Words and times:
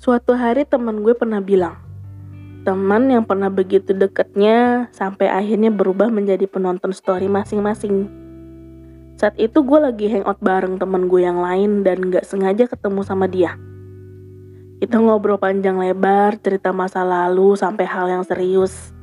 Suatu 0.00 0.32
hari 0.32 0.64
teman 0.64 1.04
gue 1.04 1.12
pernah 1.12 1.44
bilang, 1.44 1.76
teman 2.64 3.12
yang 3.12 3.20
pernah 3.20 3.52
begitu 3.52 3.92
deketnya 3.92 4.88
sampai 4.96 5.28
akhirnya 5.28 5.68
berubah 5.68 6.08
menjadi 6.08 6.48
penonton 6.48 6.96
story 6.96 7.28
masing-masing. 7.28 8.08
Saat 9.20 9.36
itu 9.36 9.60
gue 9.60 9.76
lagi 9.76 10.08
hangout 10.08 10.40
bareng 10.40 10.80
teman 10.80 11.04
gue 11.04 11.20
yang 11.20 11.44
lain 11.44 11.84
dan 11.84 12.08
gak 12.08 12.24
sengaja 12.24 12.64
ketemu 12.64 13.04
sama 13.04 13.28
dia. 13.28 13.60
Kita 14.80 14.96
ngobrol 14.96 15.36
panjang 15.36 15.76
lebar, 15.76 16.40
cerita 16.40 16.72
masa 16.72 17.04
lalu 17.04 17.60
sampai 17.60 17.84
hal 17.84 18.08
yang 18.08 18.24
serius. 18.24 18.96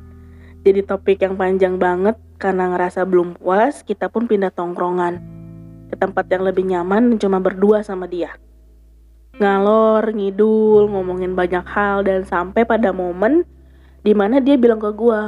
Jadi 0.65 0.81
topik 0.81 1.21
yang 1.21 1.37
panjang 1.37 1.77
banget 1.77 2.17
karena 2.41 2.73
ngerasa 2.73 3.05
belum 3.05 3.37
puas, 3.37 3.85
kita 3.85 4.09
pun 4.09 4.25
pindah 4.25 4.49
tongkrongan 4.49 5.21
ke 5.93 5.95
tempat 6.01 6.25
yang 6.33 6.41
lebih 6.41 6.65
nyaman 6.65 7.21
cuma 7.21 7.37
berdua 7.37 7.85
sama 7.85 8.09
dia 8.09 8.33
ngalor 9.37 10.01
ngidul 10.09 10.89
ngomongin 10.89 11.37
banyak 11.37 11.61
hal 11.69 12.01
dan 12.01 12.25
sampai 12.25 12.65
pada 12.65 12.89
momen 12.89 13.45
di 14.01 14.17
mana 14.17 14.41
dia 14.41 14.57
bilang 14.57 14.81
ke 14.81 14.89
gue 14.93 15.19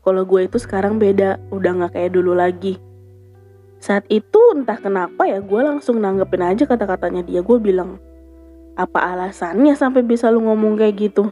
kalau 0.00 0.22
gue 0.24 0.48
itu 0.48 0.56
sekarang 0.56 0.96
beda 0.96 1.36
udah 1.52 1.72
nggak 1.76 1.92
kayak 1.92 2.16
dulu 2.16 2.32
lagi. 2.32 2.80
Saat 3.80 4.08
itu 4.08 4.40
entah 4.56 4.80
kenapa 4.80 5.28
ya 5.28 5.44
gue 5.44 5.60
langsung 5.60 6.00
nanggepin 6.00 6.44
aja 6.44 6.64
kata-katanya 6.64 7.24
dia. 7.24 7.40
Gue 7.44 7.60
bilang 7.60 8.00
apa 8.80 9.12
alasannya 9.12 9.76
sampai 9.76 10.04
bisa 10.04 10.32
lu 10.32 10.40
ngomong 10.40 10.80
kayak 10.80 10.96
gitu? 10.96 11.28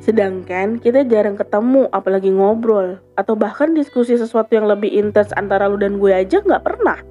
Sedangkan 0.00 0.80
kita 0.80 1.04
jarang 1.04 1.36
ketemu 1.36 1.92
apalagi 1.92 2.32
ngobrol 2.32 2.96
atau 3.20 3.36
bahkan 3.36 3.76
diskusi 3.76 4.16
sesuatu 4.16 4.56
yang 4.56 4.64
lebih 4.64 4.88
intens 4.88 5.28
antara 5.36 5.68
lu 5.68 5.76
dan 5.76 6.00
gue 6.00 6.08
aja 6.08 6.40
nggak 6.40 6.64
pernah 6.64 7.09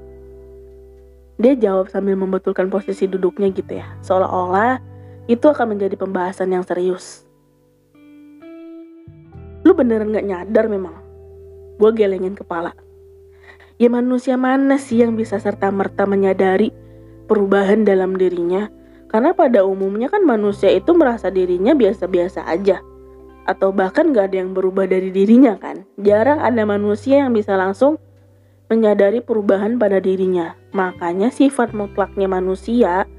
dia 1.39 1.55
jawab 1.55 1.87
sambil 1.87 2.19
membetulkan 2.19 2.67
posisi 2.67 3.07
duduknya 3.07 3.47
gitu 3.55 3.79
ya, 3.79 3.87
seolah-olah 4.03 4.83
itu 5.31 5.47
akan 5.47 5.73
menjadi 5.77 5.95
pembahasan 5.95 6.51
yang 6.51 6.67
serius. 6.67 7.23
Lu 9.63 9.71
beneran 9.71 10.11
gak 10.11 10.27
nyadar 10.27 10.67
memang? 10.67 10.99
Gue 11.79 11.95
gelengin 11.95 12.35
kepala. 12.35 12.75
Ya 13.79 13.87
manusia 13.87 14.35
mana 14.35 14.75
sih 14.75 14.99
yang 14.99 15.15
bisa 15.15 15.39
serta-merta 15.39 16.03
menyadari 16.03 16.75
perubahan 17.31 17.87
dalam 17.87 18.19
dirinya? 18.19 18.67
Karena 19.07 19.31
pada 19.31 19.63
umumnya 19.63 20.11
kan 20.11 20.27
manusia 20.27 20.67
itu 20.75 20.91
merasa 20.91 21.31
dirinya 21.31 21.71
biasa-biasa 21.71 22.43
aja. 22.51 22.83
Atau 23.47 23.71
bahkan 23.71 24.11
gak 24.11 24.35
ada 24.35 24.43
yang 24.43 24.51
berubah 24.51 24.91
dari 24.91 25.07
dirinya 25.07 25.55
kan. 25.55 25.87
Jarang 26.03 26.43
ada 26.43 26.67
manusia 26.67 27.23
yang 27.23 27.31
bisa 27.31 27.55
langsung 27.55 27.95
menyadari 28.69 29.19
perubahan 29.19 29.75
pada 29.81 29.97
dirinya. 29.97 30.53
Makanya 30.71 31.33
sifat 31.33 31.73
mutlaknya 31.73 32.29
manusia 32.29 33.09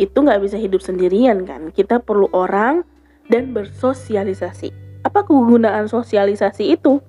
itu 0.00 0.16
nggak 0.16 0.40
bisa 0.40 0.56
hidup 0.56 0.80
sendirian 0.80 1.44
kan. 1.44 1.74
Kita 1.74 2.00
perlu 2.00 2.30
orang 2.32 2.86
dan 3.28 3.52
bersosialisasi. 3.52 4.72
Apa 5.04 5.26
kegunaan 5.26 5.90
sosialisasi 5.90 6.78
itu? 6.78 7.02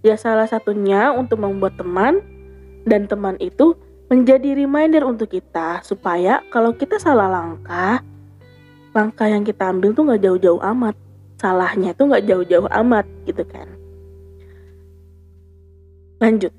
Ya 0.00 0.16
salah 0.16 0.48
satunya 0.48 1.12
untuk 1.12 1.44
membuat 1.44 1.76
teman 1.76 2.24
dan 2.88 3.04
teman 3.06 3.36
itu 3.38 3.76
menjadi 4.08 4.56
reminder 4.56 5.04
untuk 5.04 5.28
kita 5.28 5.84
supaya 5.84 6.40
kalau 6.48 6.72
kita 6.72 6.96
salah 6.96 7.28
langkah, 7.28 8.00
langkah 8.96 9.28
yang 9.28 9.44
kita 9.44 9.68
ambil 9.68 9.92
tuh 9.92 10.08
nggak 10.08 10.22
jauh-jauh 10.24 10.62
amat. 10.74 10.96
Salahnya 11.38 11.94
tuh 11.94 12.10
nggak 12.10 12.24
jauh-jauh 12.26 12.66
amat 12.82 13.06
gitu 13.28 13.44
kan. 13.46 13.68
Lanjut. 16.18 16.50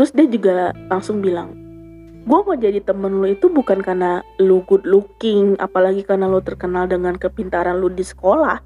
Terus 0.00 0.16
dia 0.16 0.24
juga 0.24 0.72
langsung 0.88 1.20
bilang, 1.20 1.52
gue 2.24 2.38
mau 2.40 2.56
jadi 2.56 2.80
temen 2.80 3.20
lu 3.20 3.36
itu 3.36 3.52
bukan 3.52 3.84
karena 3.84 4.24
lu 4.40 4.64
good 4.64 4.88
looking, 4.88 5.60
apalagi 5.60 6.00
karena 6.08 6.24
lu 6.24 6.40
terkenal 6.40 6.88
dengan 6.88 7.20
kepintaran 7.20 7.76
lu 7.76 7.92
di 7.92 8.00
sekolah. 8.00 8.64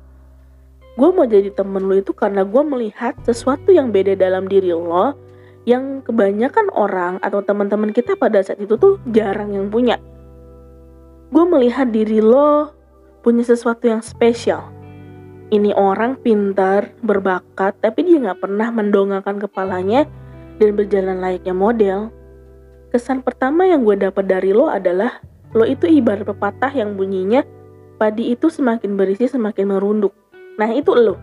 Gue 0.94 1.10
mau 1.10 1.26
jadi 1.26 1.50
temen 1.50 1.90
lu 1.90 1.98
itu 1.98 2.14
karena 2.14 2.46
gue 2.46 2.62
melihat 2.62 3.18
sesuatu 3.26 3.74
yang 3.74 3.90
beda 3.90 4.14
dalam 4.14 4.46
diri 4.46 4.70
lo 4.70 5.18
yang 5.66 6.06
kebanyakan 6.06 6.70
orang 6.70 7.18
atau 7.18 7.42
teman-teman 7.42 7.90
kita 7.90 8.14
pada 8.14 8.38
saat 8.38 8.62
itu 8.62 8.78
tuh 8.78 9.02
jarang 9.10 9.58
yang 9.58 9.66
punya. 9.74 9.98
Gue 11.34 11.42
melihat 11.50 11.90
diri 11.90 12.22
lo 12.22 12.70
punya 13.26 13.42
sesuatu 13.42 13.90
yang 13.90 14.06
spesial. 14.06 14.70
Ini 15.50 15.74
orang 15.74 16.14
pintar, 16.14 16.94
berbakat, 17.02 17.82
tapi 17.82 18.06
dia 18.06 18.22
nggak 18.22 18.38
pernah 18.38 18.70
mendongakkan 18.70 19.42
kepalanya 19.42 20.06
dan 20.58 20.70
berjalan 20.78 21.18
layaknya 21.18 21.54
model, 21.54 21.98
kesan 22.94 23.22
pertama 23.26 23.66
yang 23.66 23.82
gue 23.82 23.98
dapat 23.98 24.24
dari 24.26 24.54
lo 24.54 24.70
adalah 24.70 25.18
lo 25.54 25.66
itu 25.66 25.86
ibarat 25.86 26.26
pepatah 26.26 26.70
yang 26.70 26.94
bunyinya 26.94 27.42
padi 27.98 28.34
itu 28.34 28.50
semakin 28.50 28.98
berisi 28.98 29.30
semakin 29.30 29.70
merunduk. 29.70 30.14
Nah 30.58 30.70
itu 30.70 30.94
lo. 30.94 31.18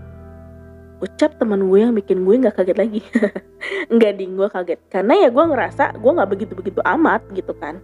Ucap 1.02 1.36
teman 1.42 1.66
gue 1.66 1.80
yang 1.82 1.94
bikin 1.98 2.24
gue 2.24 2.36
nggak 2.46 2.56
kaget 2.62 2.78
lagi. 2.78 3.02
nggak 3.94 4.12
ding 4.20 4.38
gue 4.38 4.48
kaget. 4.48 4.80
Karena 4.88 5.28
ya 5.28 5.30
gue 5.34 5.44
ngerasa 5.44 5.98
gue 5.98 6.12
nggak 6.12 6.30
begitu-begitu 6.30 6.80
amat 6.84 7.26
gitu 7.34 7.52
kan. 7.58 7.80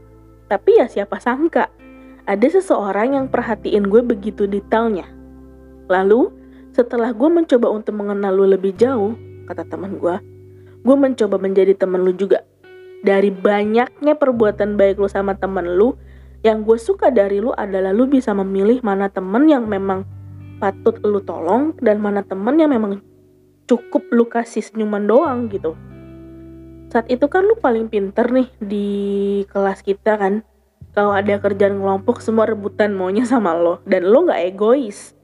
Tapi 0.48 0.80
ya 0.80 0.88
siapa 0.88 1.20
sangka 1.20 1.68
ada 2.28 2.48
seseorang 2.48 3.16
yang 3.16 3.26
perhatiin 3.32 3.88
gue 3.88 4.04
begitu 4.04 4.46
detailnya. 4.46 5.08
Lalu 5.88 6.30
setelah 6.76 7.16
gue 7.16 7.30
mencoba 7.32 7.72
untuk 7.72 7.96
mengenal 7.96 8.36
lo 8.36 8.46
lebih 8.46 8.76
jauh, 8.76 9.16
kata 9.48 9.64
teman 9.66 9.98
gue, 9.98 10.16
gue 10.88 10.96
mencoba 10.96 11.36
menjadi 11.36 11.76
temen 11.76 12.00
lu 12.08 12.16
juga. 12.16 12.48
Dari 13.04 13.28
banyaknya 13.28 14.16
perbuatan 14.16 14.80
baik 14.80 15.04
lu 15.04 15.12
sama 15.12 15.36
temen 15.36 15.76
lu, 15.76 16.00
yang 16.48 16.64
gue 16.64 16.80
suka 16.80 17.12
dari 17.12 17.44
lu 17.44 17.52
adalah 17.52 17.92
lu 17.92 18.08
bisa 18.08 18.32
memilih 18.32 18.80
mana 18.88 19.12
temen 19.12 19.52
yang 19.52 19.68
memang 19.68 20.08
patut 20.64 20.96
lu 21.04 21.20
tolong 21.20 21.76
dan 21.84 22.00
mana 22.00 22.24
temen 22.24 22.56
yang 22.56 22.72
memang 22.72 23.04
cukup 23.68 24.08
lu 24.16 24.32
kasih 24.32 24.64
senyuman 24.64 25.04
doang 25.04 25.52
gitu. 25.52 25.76
Saat 26.88 27.12
itu 27.12 27.28
kan 27.28 27.44
lu 27.44 27.60
paling 27.60 27.92
pinter 27.92 28.32
nih 28.32 28.48
di 28.64 28.88
kelas 29.52 29.84
kita 29.84 30.16
kan. 30.16 30.48
Kalau 30.96 31.14
ada 31.14 31.38
kerjaan 31.38 31.78
kelompok 31.78 32.24
semua 32.24 32.48
rebutan 32.48 32.96
maunya 32.96 33.28
sama 33.28 33.54
lo 33.54 33.84
dan 33.86 34.08
lo 34.08 34.26
gak 34.26 34.42
egois 34.56 35.17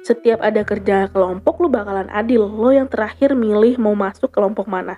setiap 0.00 0.40
ada 0.40 0.64
kerja 0.64 1.12
kelompok 1.12 1.60
lu 1.60 1.68
bakalan 1.68 2.08
adil. 2.08 2.48
Lo 2.48 2.72
yang 2.72 2.88
terakhir 2.88 3.36
milih 3.36 3.76
mau 3.76 3.92
masuk 3.92 4.32
kelompok 4.32 4.64
mana. 4.64 4.96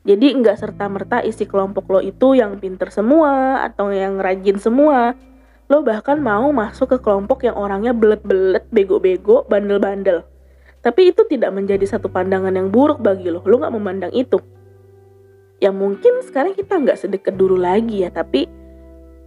Jadi 0.00 0.32
nggak 0.32 0.56
serta 0.56 0.88
merta 0.88 1.20
isi 1.20 1.44
kelompok 1.44 1.84
lo 1.92 2.00
itu 2.00 2.32
yang 2.32 2.56
pinter 2.56 2.88
semua 2.88 3.60
atau 3.68 3.92
yang 3.92 4.16
rajin 4.16 4.56
semua. 4.56 5.12
Lo 5.68 5.84
bahkan 5.84 6.16
mau 6.18 6.48
masuk 6.56 6.96
ke 6.96 6.98
kelompok 7.04 7.44
yang 7.44 7.54
orangnya 7.54 7.92
belet-belet 7.92 8.64
bego-bego 8.72 9.44
bandel-bandel. 9.44 10.24
Tapi 10.80 11.12
itu 11.12 11.28
tidak 11.28 11.52
menjadi 11.52 11.84
satu 11.84 12.08
pandangan 12.08 12.56
yang 12.56 12.72
buruk 12.72 13.04
bagi 13.04 13.28
lo. 13.28 13.44
Lo 13.44 13.60
nggak 13.60 13.74
memandang 13.76 14.12
itu. 14.16 14.40
Ya 15.60 15.68
mungkin 15.68 16.24
sekarang 16.24 16.56
kita 16.56 16.80
nggak 16.80 16.96
sedekat 16.96 17.36
dulu 17.36 17.60
lagi 17.60 18.00
ya 18.00 18.08
tapi 18.08 18.48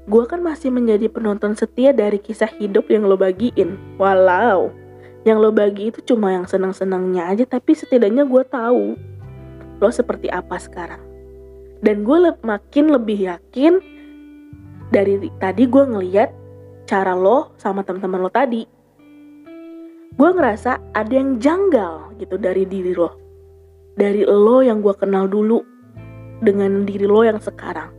gue 0.03 0.23
kan 0.25 0.41
masih 0.41 0.73
menjadi 0.73 1.05
penonton 1.07 1.53
setia 1.53 1.93
dari 1.93 2.17
kisah 2.17 2.49
hidup 2.57 2.89
yang 2.89 3.05
lo 3.05 3.13
bagiin. 3.13 3.77
Walau 4.01 4.82
yang 5.23 5.39
lo 5.39 5.55
bagi 5.55 5.87
itu 5.91 6.03
cuma 6.03 6.35
yang 6.35 6.43
senang-senangnya 6.43 7.31
aja 7.31 7.47
tapi 7.47 7.71
setidaknya 7.71 8.27
gue 8.27 8.43
tahu 8.43 8.99
lo 9.79 9.89
seperti 9.91 10.27
apa 10.27 10.59
sekarang. 10.59 10.99
Dan 11.83 12.07
gue 12.07 12.15
le 12.15 12.31
makin 12.47 12.91
lebih 12.91 13.27
yakin 13.27 13.79
dari 14.91 15.19
tadi 15.39 15.67
gue 15.67 15.83
ngeliat 15.83 16.31
cara 16.87 17.15
lo 17.15 17.51
sama 17.59 17.83
teman-teman 17.83 18.23
lo 18.23 18.31
tadi. 18.31 18.63
Gue 20.13 20.29
ngerasa 20.29 20.79
ada 20.93 21.11
yang 21.11 21.39
janggal 21.39 22.15
gitu 22.19 22.39
dari 22.39 22.63
diri 22.63 22.95
lo. 22.95 23.11
Dari 23.99 24.23
lo 24.23 24.63
yang 24.63 24.79
gue 24.79 24.95
kenal 24.95 25.27
dulu 25.27 25.59
dengan 26.39 26.83
diri 26.87 27.07
lo 27.07 27.23
yang 27.23 27.39
sekarang. 27.39 27.91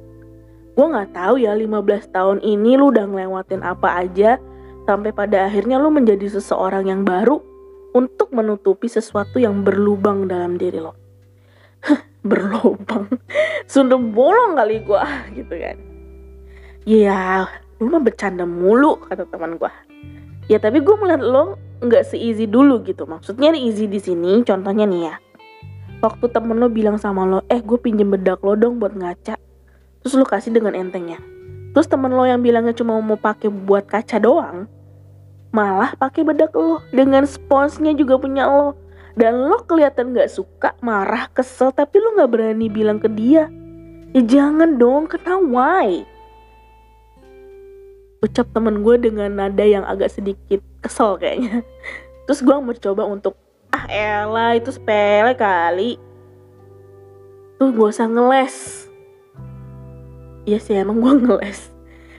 Gue 0.77 0.87
nggak 0.91 1.13
tahu 1.13 1.41
ya 1.41 1.53
15 1.53 2.15
tahun 2.15 2.39
ini 2.41 2.81
lo 2.81 2.89
udah 2.89 3.05
ngelewatin 3.05 3.63
apa 3.65 4.05
aja 4.05 4.41
sampai 4.85 5.11
pada 5.17 5.49
akhirnya 5.49 5.81
lo 5.81 5.89
menjadi 5.89 6.29
seseorang 6.29 6.89
yang 6.89 7.03
baru 7.03 7.41
untuk 7.97 8.35
menutupi 8.35 8.91
sesuatu 8.91 9.41
yang 9.41 9.65
berlubang 9.65 10.29
dalam 10.29 10.61
diri 10.61 10.81
lo. 10.81 10.95
berlubang, 12.25 13.05
sudah 13.69 14.01
bolong 14.01 14.57
kali 14.57 14.81
gue 14.81 15.03
gitu 15.41 15.55
kan. 15.61 15.77
Ya, 16.89 17.45
lu 17.77 17.93
mah 17.93 18.01
bercanda 18.01 18.49
mulu 18.49 18.97
kata 19.05 19.29
teman 19.29 19.61
gue. 19.61 19.73
Ya 20.49 20.61
tapi 20.61 20.81
gue 20.81 20.97
melihat 20.97 21.21
lo 21.21 21.61
nggak 21.85 22.05
se-easy 22.09 22.49
dulu 22.49 22.81
gitu. 22.85 23.05
Maksudnya 23.05 23.53
easy 23.53 23.85
di 23.85 24.01
sini, 24.01 24.41
contohnya 24.41 24.89
nih 24.89 25.03
ya. 25.13 25.15
Waktu 26.01 26.33
temen 26.33 26.61
lo 26.61 26.69
bilang 26.69 26.97
sama 27.01 27.25
lo, 27.25 27.45
eh 27.49 27.61
gue 27.61 27.77
pinjem 27.81 28.13
bedak 28.13 28.41
lo 28.41 28.57
dong 28.57 28.81
buat 28.81 28.97
ngaca. 28.97 29.37
Terus 30.05 30.15
lo 30.17 30.25
kasih 30.25 30.53
dengan 30.53 30.77
entengnya. 30.77 31.21
Terus 31.75 31.91
temen 31.91 32.15
lo 32.15 32.23
yang 32.23 32.39
bilangnya 32.39 32.71
cuma 32.71 32.95
mau 33.03 33.19
pakai 33.19 33.51
buat 33.51 33.83
kaca 33.91 34.23
doang, 34.23 34.71
malah 35.51 35.99
pakai 35.99 36.23
bedak 36.23 36.55
lo. 36.55 36.79
Dengan 36.95 37.27
sponsnya 37.27 37.91
juga 37.99 38.15
punya 38.15 38.47
lo. 38.47 38.79
Dan 39.19 39.51
lo 39.51 39.59
kelihatan 39.67 40.15
gak 40.15 40.31
suka 40.31 40.79
marah 40.79 41.27
kesel 41.35 41.75
tapi 41.75 41.99
lo 41.99 42.15
gak 42.15 42.31
berani 42.31 42.71
bilang 42.71 43.03
ke 43.03 43.11
dia. 43.11 43.51
Ya 44.15 44.23
jangan 44.23 44.79
dong 44.79 45.11
kena 45.11 45.35
why? 45.43 46.07
Ucap 48.23 48.47
temen 48.55 48.87
gue 48.87 49.11
dengan 49.11 49.35
nada 49.35 49.67
yang 49.67 49.83
agak 49.83 50.15
sedikit 50.15 50.63
kesel 50.79 51.19
kayaknya. 51.19 51.67
Terus 52.31 52.39
gue 52.39 52.55
mau 52.55 52.71
coba 52.71 53.03
untuk 53.11 53.35
ah 53.75 53.91
elah 53.91 54.55
itu 54.55 54.71
sepele 54.71 55.35
kali. 55.35 55.99
Tuh 57.59 57.75
gue 57.75 57.89
usah 57.91 58.07
ngeles 58.07 58.87
iya 60.45 60.59
sih 60.61 60.77
emang 60.77 61.01
gue 61.01 61.13
ngeles. 61.25 61.73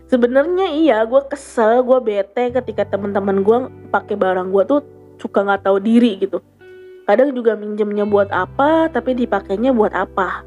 Sebenarnya 0.06 0.70
iya 0.70 1.02
gue 1.02 1.22
kesel 1.26 1.82
gue 1.82 1.98
bete 2.02 2.54
ketika 2.54 2.86
teman-teman 2.86 3.42
gue 3.42 3.58
pakai 3.90 4.14
barang 4.14 4.54
gue 4.54 4.64
tuh 4.70 4.82
suka 5.18 5.42
nggak 5.42 5.66
tahu 5.66 5.78
diri 5.82 6.22
gitu. 6.22 6.42
Kadang 7.10 7.34
juga 7.34 7.58
minjemnya 7.58 8.06
buat 8.06 8.30
apa 8.30 8.90
tapi 8.94 9.18
dipakainya 9.18 9.74
buat 9.74 9.94
apa. 9.94 10.46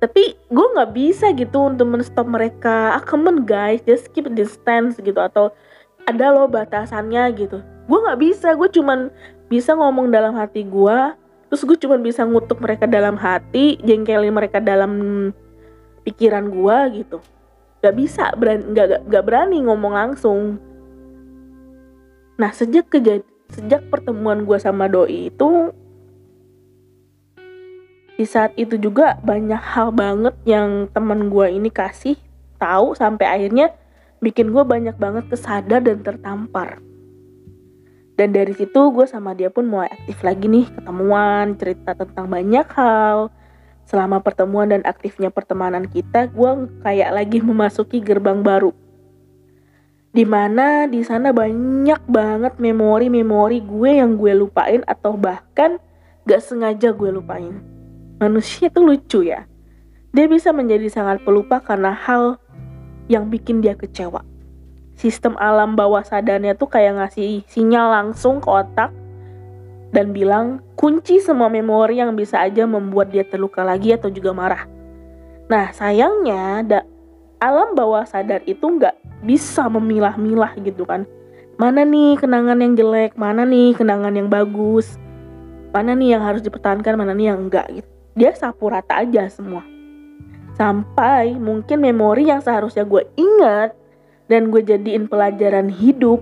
Tapi 0.00 0.34
gue 0.48 0.66
nggak 0.74 0.90
bisa 0.96 1.30
gitu 1.36 1.70
untuk 1.70 1.86
menstop 1.86 2.26
mereka. 2.26 2.98
Ah 2.98 3.02
come 3.04 3.30
on 3.30 3.46
guys 3.46 3.78
just 3.86 4.10
keep 4.10 4.26
distance 4.34 4.98
gitu 4.98 5.18
atau 5.22 5.54
ada 6.08 6.34
loh 6.34 6.50
batasannya 6.50 7.30
gitu. 7.38 7.62
Gue 7.86 7.98
nggak 8.00 8.18
bisa 8.18 8.58
gue 8.58 8.66
cuman 8.74 9.10
bisa 9.50 9.74
ngomong 9.74 10.14
dalam 10.14 10.34
hati 10.38 10.62
gue 10.62 10.98
terus 11.50 11.66
gue 11.66 11.74
cuman 11.74 11.98
bisa 11.98 12.22
ngutuk 12.22 12.62
mereka 12.62 12.86
dalam 12.86 13.18
hati 13.18 13.74
jengkelin 13.82 14.30
mereka 14.30 14.62
dalam 14.62 14.92
pikiran 16.06 16.48
gue 16.48 16.76
gitu. 17.04 17.18
Gak 17.80 17.94
bisa 17.96 18.32
berani 18.36 18.64
gak, 18.76 19.08
gak 19.08 19.24
berani 19.24 19.58
ngomong 19.64 19.94
langsung. 19.96 20.60
Nah 22.36 22.50
sejak 22.52 22.88
kejadian 22.88 23.28
sejak 23.50 23.82
pertemuan 23.90 24.46
gue 24.46 24.58
sama 24.62 24.86
doi 24.86 25.26
itu 25.28 25.74
di 28.14 28.26
saat 28.28 28.52
itu 28.54 28.76
juga 28.76 29.18
banyak 29.24 29.58
hal 29.58 29.90
banget 29.90 30.36
yang 30.44 30.86
teman 30.92 31.32
gue 31.32 31.50
ini 31.50 31.72
kasih 31.72 32.14
tahu 32.60 32.92
sampai 32.92 33.26
akhirnya 33.26 33.72
bikin 34.20 34.52
gue 34.52 34.60
banyak 34.60 34.94
banget 35.00 35.32
kesadar 35.32 35.80
dan 35.80 36.04
tertampar. 36.04 36.84
Dan 38.20 38.36
dari 38.36 38.52
situ 38.52 38.92
gue 38.92 39.08
sama 39.08 39.32
dia 39.32 39.48
pun 39.48 39.64
mulai 39.64 39.88
aktif 39.88 40.20
lagi 40.20 40.44
nih 40.44 40.68
ketemuan 40.68 41.56
cerita 41.56 41.96
tentang 41.96 42.28
banyak 42.28 42.68
hal 42.76 43.32
selama 43.90 44.22
pertemuan 44.22 44.70
dan 44.70 44.86
aktifnya 44.86 45.34
pertemanan 45.34 45.90
kita 45.90 46.30
gue 46.30 46.70
kayak 46.86 47.10
lagi 47.10 47.42
memasuki 47.42 47.98
gerbang 47.98 48.46
baru 48.46 48.70
di 50.14 50.22
mana 50.22 50.86
di 50.86 51.02
sana 51.02 51.34
banyak 51.34 52.06
banget 52.06 52.54
memori-memori 52.62 53.66
gue 53.66 53.90
yang 53.98 54.14
gue 54.14 54.30
lupain 54.38 54.86
atau 54.86 55.18
bahkan 55.18 55.82
gak 56.22 56.38
sengaja 56.38 56.94
gue 56.94 57.10
lupain 57.10 57.80
manusia 58.20 58.68
tuh 58.68 58.84
lucu 58.84 59.24
ya. 59.24 59.48
Dia 60.12 60.28
bisa 60.28 60.52
menjadi 60.52 60.86
sangat 60.92 61.24
pelupa 61.24 61.64
karena 61.64 61.96
hal 61.96 62.36
yang 63.08 63.32
bikin 63.32 63.64
dia 63.64 63.72
kecewa. 63.74 64.22
Sistem 64.94 65.32
alam 65.40 65.74
bawah 65.74 66.04
sadarnya 66.04 66.52
tuh 66.52 66.68
kayak 66.68 67.00
ngasih 67.00 67.40
sinyal 67.48 67.88
langsung 67.88 68.44
ke 68.44 68.52
otak 68.52 68.92
dan 69.90 70.14
bilang 70.14 70.62
kunci 70.78 71.18
semua 71.18 71.50
memori 71.50 71.98
yang 71.98 72.14
bisa 72.14 72.38
aja 72.38 72.66
membuat 72.66 73.10
dia 73.10 73.26
terluka 73.26 73.66
lagi 73.66 73.94
atau 73.94 74.10
juga 74.10 74.30
marah. 74.30 74.62
Nah 75.50 75.74
sayangnya 75.74 76.62
da 76.62 76.80
alam 77.42 77.74
bawah 77.74 78.06
sadar 78.06 78.42
itu 78.46 78.62
nggak 78.62 78.94
bisa 79.26 79.66
memilah-milah 79.66 80.54
gitu 80.62 80.86
kan. 80.86 81.04
Mana 81.58 81.84
nih 81.84 82.16
kenangan 82.16 82.56
yang 82.56 82.72
jelek, 82.72 83.18
mana 83.20 83.44
nih 83.44 83.76
kenangan 83.76 84.16
yang 84.16 84.32
bagus, 84.32 84.96
mana 85.76 85.92
nih 85.92 86.16
yang 86.16 86.22
harus 86.24 86.40
dipertahankan, 86.40 86.96
mana 86.96 87.12
nih 87.12 87.34
yang 87.34 87.50
enggak 87.50 87.68
gitu. 87.68 87.88
Dia 88.16 88.32
sapu 88.32 88.72
rata 88.72 89.04
aja 89.04 89.28
semua. 89.28 89.60
Sampai 90.56 91.36
mungkin 91.36 91.84
memori 91.84 92.28
yang 92.32 92.40
seharusnya 92.40 92.84
gue 92.84 93.04
ingat 93.16 93.76
dan 94.28 94.48
gue 94.48 94.60
jadiin 94.60 95.08
pelajaran 95.08 95.68
hidup 95.68 96.20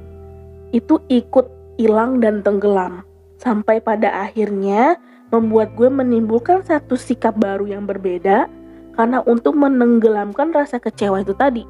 itu 0.70 1.00
ikut 1.10 1.46
hilang 1.78 2.18
dan 2.18 2.42
tenggelam 2.42 3.07
sampai 3.38 3.78
pada 3.78 4.26
akhirnya 4.26 4.98
membuat 5.30 5.72
gue 5.78 5.88
menimbulkan 5.88 6.66
satu 6.66 6.98
sikap 6.98 7.38
baru 7.38 7.70
yang 7.70 7.86
berbeda 7.86 8.50
karena 8.98 9.22
untuk 9.24 9.54
menenggelamkan 9.54 10.50
rasa 10.50 10.82
kecewa 10.82 11.22
itu 11.22 11.32
tadi. 11.38 11.62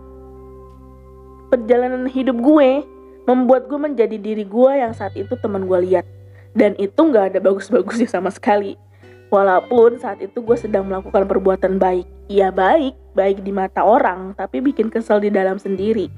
Perjalanan 1.52 2.08
hidup 2.08 2.40
gue 2.40 2.84
membuat 3.28 3.68
gue 3.68 3.76
menjadi 3.76 4.16
diri 4.16 4.48
gue 4.48 4.72
yang 4.72 4.96
saat 4.96 5.12
itu 5.12 5.36
teman 5.36 5.68
gue 5.68 5.78
lihat 5.84 6.08
dan 6.56 6.72
itu 6.80 6.96
nggak 6.96 7.36
ada 7.36 7.38
bagus-bagusnya 7.44 8.08
sama 8.08 8.32
sekali. 8.32 8.80
Walaupun 9.28 10.00
saat 10.00 10.24
itu 10.24 10.40
gue 10.40 10.56
sedang 10.56 10.88
melakukan 10.88 11.28
perbuatan 11.28 11.76
baik. 11.76 12.08
Ya 12.32 12.48
baik, 12.48 12.96
baik 13.12 13.44
di 13.44 13.52
mata 13.52 13.84
orang, 13.84 14.32
tapi 14.32 14.64
bikin 14.64 14.88
kesel 14.88 15.20
di 15.20 15.28
dalam 15.28 15.60
sendiri. 15.60 16.08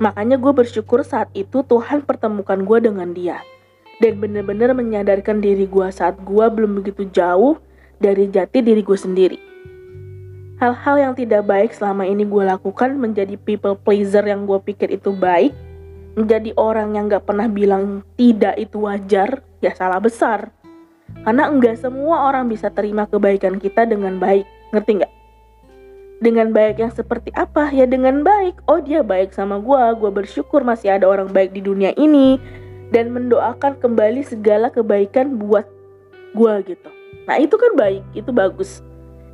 Makanya 0.00 0.40
gue 0.40 0.52
bersyukur 0.56 1.04
saat 1.04 1.28
itu 1.36 1.60
Tuhan 1.60 2.08
pertemukan 2.08 2.56
gue 2.64 2.78
dengan 2.80 3.12
dia. 3.12 3.44
Dan 4.00 4.16
bener-bener 4.16 4.72
menyadarkan 4.72 5.44
diri 5.44 5.68
gue 5.68 5.88
saat 5.92 6.16
gue 6.24 6.46
belum 6.48 6.80
begitu 6.80 7.04
jauh 7.12 7.60
dari 8.00 8.32
jati 8.32 8.64
diri 8.64 8.80
gue 8.80 8.96
sendiri. 8.96 9.38
Hal-hal 10.56 10.96
yang 10.96 11.14
tidak 11.16 11.44
baik 11.44 11.72
selama 11.72 12.08
ini 12.08 12.24
gue 12.24 12.44
lakukan 12.44 12.96
menjadi 12.96 13.36
people 13.36 13.76
pleaser 13.76 14.24
yang 14.24 14.48
gue 14.48 14.56
pikir 14.60 14.88
itu 14.92 15.12
baik. 15.12 15.52
Menjadi 16.16 16.52
orang 16.56 16.96
yang 16.96 17.06
gak 17.06 17.28
pernah 17.28 17.46
bilang 17.46 18.02
tidak 18.18 18.58
itu 18.58 18.82
wajar, 18.82 19.44
ya 19.62 19.72
salah 19.76 20.02
besar 20.02 20.50
karena 21.20 21.52
enggak 21.52 21.76
semua 21.76 22.32
orang 22.32 22.48
bisa 22.48 22.72
terima 22.72 23.04
kebaikan 23.04 23.60
kita 23.60 23.84
dengan 23.84 24.16
baik. 24.16 24.48
Ngerti 24.72 24.90
nggak? 25.02 25.12
Dengan 26.20 26.48
baik 26.52 26.76
yang 26.80 26.92
seperti 26.92 27.32
apa? 27.36 27.72
Ya 27.72 27.84
dengan 27.84 28.24
baik. 28.24 28.64
Oh 28.68 28.80
dia 28.80 29.04
baik 29.04 29.32
sama 29.36 29.60
gue. 29.60 29.82
Gue 30.00 30.10
bersyukur 30.12 30.64
masih 30.64 30.96
ada 30.96 31.08
orang 31.08 31.28
baik 31.28 31.52
di 31.52 31.60
dunia 31.64 31.92
ini. 31.96 32.40
Dan 32.90 33.14
mendoakan 33.14 33.78
kembali 33.78 34.26
segala 34.26 34.70
kebaikan 34.70 35.38
buat 35.38 35.66
gue 36.34 36.54
gitu. 36.74 36.90
Nah 37.26 37.38
itu 37.38 37.54
kan 37.54 37.72
baik. 37.78 38.02
Itu 38.14 38.34
bagus. 38.34 38.82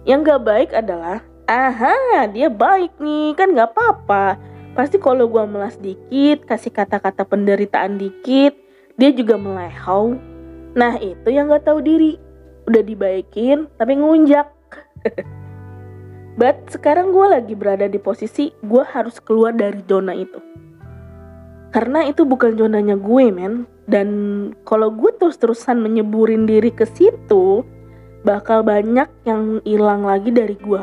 Yang 0.04 0.36
gak 0.36 0.42
baik 0.44 0.70
adalah 0.76 1.24
Aha, 1.46 2.26
dia 2.34 2.50
baik 2.50 2.98
nih, 2.98 3.38
kan 3.38 3.54
gak 3.54 3.70
apa-apa. 3.70 4.34
Pasti 4.74 4.98
kalau 4.98 5.30
gue 5.30 5.44
melas 5.46 5.78
dikit, 5.78 6.42
kasih 6.42 6.74
kata-kata 6.74 7.22
penderitaan 7.22 8.02
dikit, 8.02 8.58
dia 8.98 9.14
juga 9.14 9.38
melehau, 9.38 10.18
Nah 10.76 11.00
itu 11.00 11.32
yang 11.32 11.48
gak 11.48 11.64
tahu 11.64 11.80
diri. 11.80 12.20
Udah 12.68 12.84
dibaikin 12.84 13.64
tapi 13.80 13.96
ngunjak. 13.96 14.44
But 16.40 16.68
sekarang 16.68 17.16
gue 17.16 17.26
lagi 17.32 17.56
berada 17.56 17.88
di 17.88 17.96
posisi 17.96 18.52
gue 18.60 18.84
harus 18.84 19.16
keluar 19.24 19.56
dari 19.56 19.80
zona 19.88 20.12
itu. 20.12 20.36
Karena 21.76 22.08
itu 22.08 22.24
bukan 22.24 22.56
zonanya 22.56 22.96
gue 22.96 23.28
men. 23.28 23.68
Dan 23.84 24.08
kalau 24.64 24.88
gue 24.88 25.12
terus-terusan 25.12 25.76
menyeburin 25.76 26.48
diri 26.48 26.72
ke 26.72 26.88
situ, 26.88 27.60
bakal 28.24 28.64
banyak 28.64 29.04
yang 29.28 29.60
hilang 29.60 30.08
lagi 30.08 30.32
dari 30.32 30.56
gue. 30.56 30.80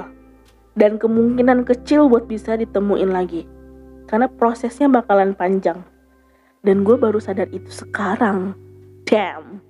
Dan 0.77 1.01
kemungkinan 1.01 1.65
kecil 1.65 2.05
buat 2.13 2.29
bisa 2.29 2.53
ditemuin 2.61 3.09
lagi. 3.09 3.49
Karena 4.05 4.29
prosesnya 4.29 4.85
bakalan 4.85 5.33
panjang. 5.33 5.81
Dan 6.61 6.85
gue 6.85 6.93
baru 6.93 7.17
sadar 7.17 7.49
itu 7.49 7.73
sekarang. 7.73 8.53
Damn. 9.09 9.65